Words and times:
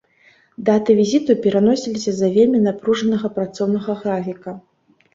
Даты 0.69 0.95
візіту 0.99 1.35
пераносіліся 1.43 2.09
з-за 2.17 2.31
вельмі 2.41 2.65
напружанага 2.69 3.35
працоўнага 3.39 4.01
графіка. 4.05 4.61